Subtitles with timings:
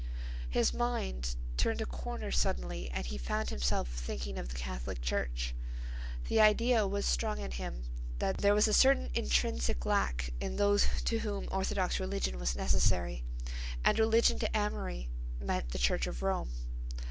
[0.49, 5.53] His mind turned a corner suddenly and he found himself thinking of the Catholic Church.
[6.27, 7.83] The idea was strong in him
[8.17, 13.23] that there was a certain intrinsic lack in those to whom orthodox religion was necessary,
[13.85, 15.07] and religion to Amory
[15.39, 16.49] meant the Church of Rome.